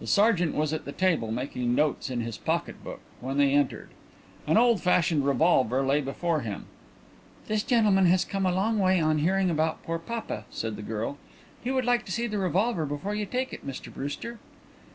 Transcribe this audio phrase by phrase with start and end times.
[0.00, 3.90] The sergeant was at the table, making notes in his pocket book, when they entered.
[4.46, 6.64] An old fashioned revolver lay before him.
[7.46, 11.18] "This gentleman has come a long way on hearing about poor papa," said the girl.
[11.62, 14.38] "He would like to see the revolver before you take it, Mr Brewster."